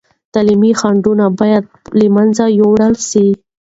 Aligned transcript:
تعلیمي 0.33 0.71
خنډونه 0.79 1.25
باید 1.39 1.63
له 1.97 2.05
منځه 2.15 2.43
یوړل 2.59 2.93
سي. 3.09 3.27